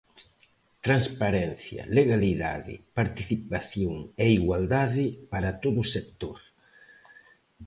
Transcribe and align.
Transparencia, 0.85 1.81
legalidade, 1.97 2.73
participación 2.99 3.95
e 4.23 4.25
igualdade 4.39 5.05
para 5.31 5.49
todo 5.63 5.77
o 5.81 5.91
sector. 5.95 6.37